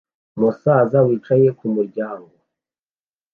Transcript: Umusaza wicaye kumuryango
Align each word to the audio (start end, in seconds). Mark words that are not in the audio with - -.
Umusaza 0.37 0.97
wicaye 1.07 1.47
kumuryango 1.57 2.35